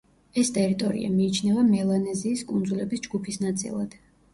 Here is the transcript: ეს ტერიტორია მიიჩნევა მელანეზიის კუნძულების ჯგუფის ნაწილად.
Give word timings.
ეს 0.43 0.49
ტერიტორია 0.55 1.11
მიიჩნევა 1.19 1.67
მელანეზიის 1.69 2.45
კუნძულების 2.51 3.09
ჯგუფის 3.09 3.43
ნაწილად. 3.49 4.01